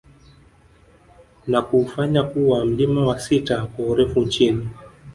[1.47, 4.69] Na kuufanya kuwa mlima wa sita kwa urefu nchini